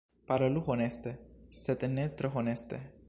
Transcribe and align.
Parolu 0.29 0.63
honeste... 0.71 1.13
sed 1.67 1.87
ne 1.93 2.07
tro 2.23 2.33
honeste. 2.39 2.81